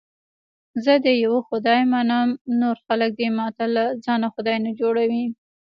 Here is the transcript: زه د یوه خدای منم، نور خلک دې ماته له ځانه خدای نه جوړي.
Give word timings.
زه 0.83 0.93
د 1.05 1.07
یوه 1.23 1.39
خدای 1.47 1.81
منم، 1.93 2.29
نور 2.61 2.75
خلک 2.85 3.11
دې 3.19 3.29
ماته 3.37 3.65
له 3.75 3.83
ځانه 4.05 4.27
خدای 4.35 4.57
نه 4.65 4.71
جوړي. 4.79 5.03